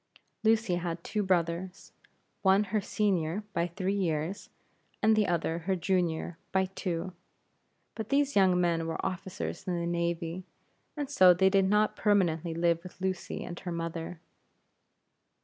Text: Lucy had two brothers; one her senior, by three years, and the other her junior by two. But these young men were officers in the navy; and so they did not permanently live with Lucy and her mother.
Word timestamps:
Lucy 0.43 0.77
had 0.77 1.03
two 1.03 1.21
brothers; 1.21 1.91
one 2.41 2.63
her 2.73 2.81
senior, 2.81 3.43
by 3.53 3.67
three 3.67 3.93
years, 3.93 4.49
and 4.99 5.15
the 5.15 5.27
other 5.27 5.59
her 5.59 5.75
junior 5.75 6.39
by 6.51 6.65
two. 6.73 7.13
But 7.93 8.09
these 8.09 8.35
young 8.35 8.59
men 8.59 8.87
were 8.87 9.05
officers 9.05 9.67
in 9.67 9.79
the 9.79 9.85
navy; 9.85 10.43
and 10.97 11.07
so 11.07 11.35
they 11.35 11.51
did 11.51 11.65
not 11.65 11.95
permanently 11.95 12.55
live 12.55 12.81
with 12.81 12.99
Lucy 12.99 13.43
and 13.43 13.59
her 13.59 13.71
mother. 13.71 14.19